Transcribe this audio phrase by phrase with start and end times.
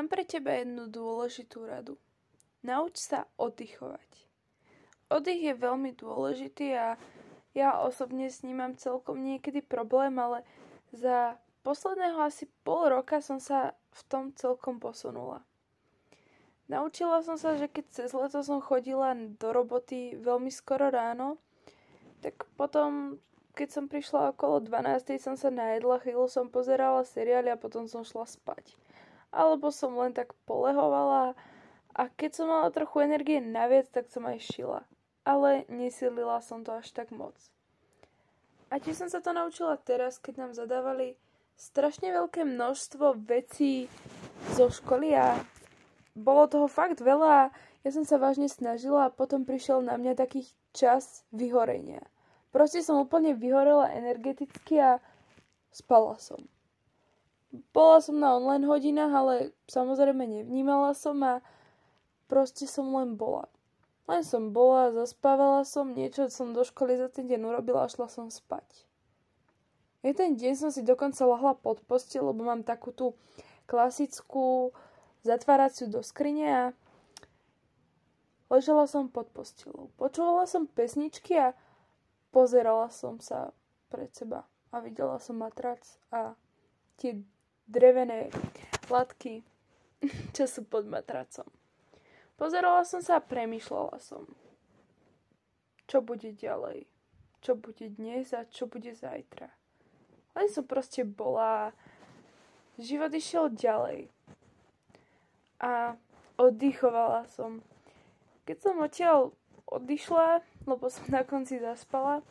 [0.00, 2.00] Mám pre teba jednu dôležitú radu.
[2.64, 4.08] Nauč sa oddychovať.
[5.12, 6.96] Oddych je veľmi dôležitý a
[7.52, 10.40] ja osobne s ním mám celkom niekedy problém, ale
[10.88, 15.44] za posledného asi pol roka som sa v tom celkom posunula.
[16.72, 21.36] Naučila som sa, že keď cez leto som chodila do roboty veľmi skoro ráno,
[22.24, 23.20] tak potom,
[23.52, 28.00] keď som prišla okolo 12, som sa najedla, chvíľu som pozerala seriály a potom som
[28.00, 28.80] šla spať
[29.30, 31.38] alebo som len tak polehovala
[31.94, 34.80] a keď som mala trochu energie naviac, tak som aj šila.
[35.26, 37.34] Ale nesilila som to až tak moc.
[38.70, 41.18] A tiež som sa to naučila teraz, keď nám zadávali
[41.58, 43.90] strašne veľké množstvo vecí
[44.54, 45.36] zo školy a
[46.14, 47.50] bolo toho fakt veľa.
[47.82, 52.06] Ja som sa vážne snažila a potom prišiel na mňa taký čas vyhorenia.
[52.54, 55.02] Proste som úplne vyhorela energeticky a
[55.74, 56.38] spala som.
[57.50, 59.34] Bola som na online hodinách, ale
[59.66, 61.42] samozrejme nevnímala som a
[62.30, 63.50] proste som len bola.
[64.06, 68.06] Len som bola, zaspávala som, niečo som do školy za ten deň urobila a šla
[68.06, 68.86] som spať.
[70.06, 73.18] Jeden deň som si dokonca lahla pod postel, lebo mám takú tú
[73.66, 74.72] klasickú
[75.22, 76.64] zatváraciu do skrine a
[78.48, 79.92] ležela som pod postelou.
[80.00, 81.54] Počúvala som pesničky a
[82.34, 83.54] pozerala som sa
[83.90, 85.82] pred seba a videla som matrac
[86.14, 86.38] a
[86.96, 87.20] tie
[87.70, 88.34] drevené
[88.90, 89.46] latky,
[90.34, 91.46] čo sú pod matracom.
[92.34, 94.26] Pozerala som sa a premyšľala som.
[95.86, 96.90] Čo bude ďalej?
[97.40, 99.48] Čo bude dnes a čo bude zajtra?
[100.34, 101.70] Len som proste bola.
[102.80, 104.10] Život išiel ďalej.
[105.60, 105.94] A
[106.40, 107.60] oddychovala som.
[108.48, 109.18] Keď som odtiaľ
[109.68, 112.24] odišla, lebo som na konci zaspala,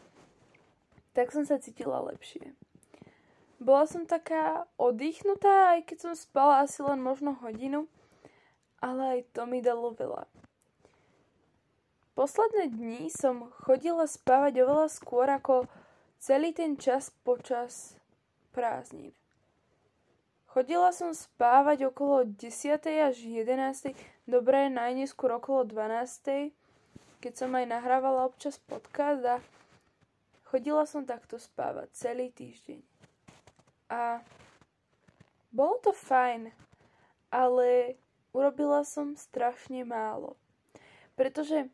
[1.14, 2.54] tak som sa cítila lepšie.
[3.60, 7.92] Bola som taká oddychnutá, aj keď som spala asi len možno hodinu,
[8.80, 10.24] ale aj to mi dalo veľa.
[12.16, 15.68] Posledné dni som chodila spávať oveľa skôr ako
[16.20, 17.96] celý ten čas počas
[18.52, 19.16] prázdnin.
[20.52, 22.80] Chodila som spávať okolo 10.
[22.82, 23.96] až 11.
[24.28, 26.52] Dobre, najneskôr okolo 12.
[27.24, 29.38] Keď som aj nahrávala občas podcast a
[30.48, 32.99] chodila som takto spávať celý týždeň.
[33.90, 34.22] A
[35.50, 36.54] bolo to fajn,
[37.34, 37.98] ale
[38.38, 40.38] urobila som strašne málo.
[41.18, 41.74] Pretože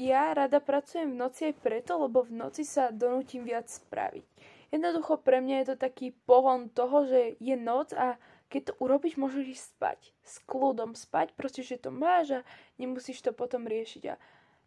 [0.00, 4.24] ja rada pracujem v noci aj preto, lebo v noci sa donútim viac spraviť.
[4.72, 8.16] Jednoducho pre mňa je to taký pohon toho, že je noc a
[8.48, 10.00] keď to urobíš, môžeš ísť spať.
[10.24, 12.46] S kľudom spať, proste, že to máš a
[12.80, 14.02] nemusíš to potom riešiť.
[14.10, 14.18] A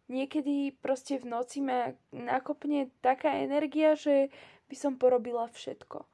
[0.06, 4.30] niekedy proste v noci ma nakopne taká energia, že
[4.70, 6.13] by som porobila všetko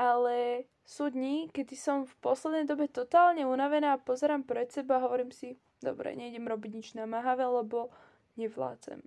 [0.00, 5.04] ale sú dní, kedy som v poslednej dobe totálne unavená a pozerám pred seba a
[5.04, 7.92] hovorím si, dobre, nejdem robiť nič namáhavé, lebo
[8.40, 9.04] nevládzem.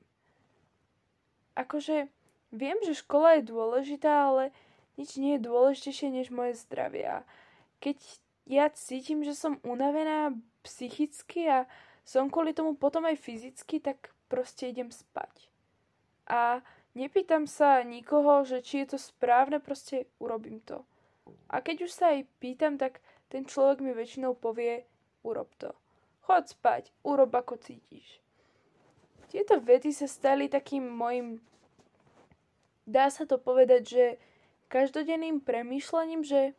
[1.58, 2.14] Akože
[2.54, 4.54] viem, že škola je dôležitá, ale
[5.02, 7.10] nič nie je dôležitejšie než moje zdravie.
[7.10, 7.18] A
[7.82, 7.98] keď
[8.46, 10.30] ja cítim, že som unavená
[10.62, 11.66] psychicky a
[12.06, 15.50] som kvôli tomu potom aj fyzicky, tak proste idem spať.
[16.30, 16.62] A
[16.94, 20.86] Nepýtam sa nikoho, že či je to správne, proste urobím to.
[21.50, 23.02] A keď už sa aj pýtam, tak
[23.34, 24.86] ten človek mi väčšinou povie,
[25.26, 25.74] urob to.
[26.30, 28.22] Chod spať, urob ako cítiš.
[29.34, 31.42] Tieto vety sa stali takým mojim,
[32.86, 34.06] dá sa to povedať, že
[34.70, 36.54] každodenným premýšľaním, že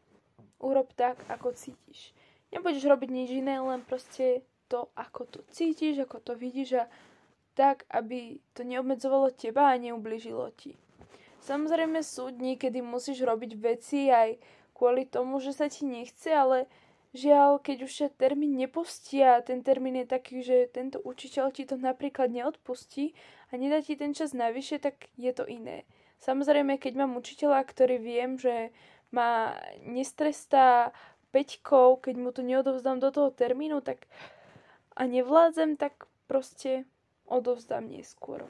[0.59, 2.11] urob tak, ako cítiš.
[2.51, 6.85] Nebudeš robiť nič iné, len proste to, ako to cítiš, ako to vidíš a
[7.55, 10.75] tak, aby to neobmedzovalo teba a neubližilo ti.
[11.45, 14.41] Samozrejme sú dni, kedy musíš robiť veci aj
[14.75, 16.67] kvôli tomu, že sa ti nechce, ale
[17.15, 21.63] žiaľ, keď už sa termín nepustí a ten termín je taký, že tento učiteľ ti
[21.69, 23.15] to napríklad neodpustí
[23.49, 25.87] a nedá ti ten čas navyše, tak je to iné.
[26.19, 28.73] Samozrejme, keď mám učiteľa, ktorý viem, že
[29.15, 29.55] ma
[29.85, 30.91] nestrestá
[31.31, 34.09] peťkou, keď mu to neodovzdám do toho termínu, tak
[34.95, 36.87] a nevládzem, tak proste
[37.29, 38.45] odovzdám neskôr.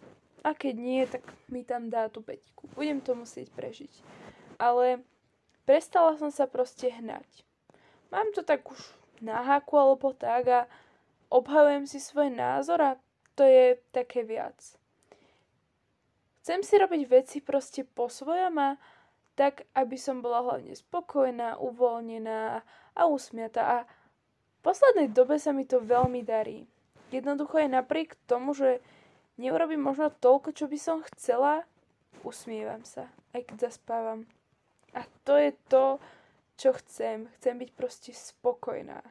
[0.45, 2.69] A keď nie, tak mi tam dá tú peťku.
[2.77, 3.93] Budem to musieť prežiť.
[4.61, 5.01] Ale
[5.65, 7.27] prestala som sa proste hnať.
[8.13, 8.79] Mám to tak už
[9.25, 10.61] na háku alebo tak a
[11.33, 13.01] obhajujem si svoj názor a
[13.35, 14.55] to je také viac.
[16.45, 18.77] Chcem si robiť veci proste po svojom a
[19.35, 22.61] tak, aby som bola hlavne spokojná, uvoľnená
[22.95, 23.63] a usmiatá.
[23.65, 26.69] A v poslednej dobe sa mi to veľmi darí.
[27.15, 28.83] Jednoducho je napriek tomu, že
[29.39, 31.63] neurobím možno toľko, čo by som chcela,
[32.27, 34.27] usmievam sa, aj keď zaspávam.
[34.99, 36.03] A to je to,
[36.59, 37.31] čo chcem.
[37.39, 39.07] Chcem byť proste spokojná.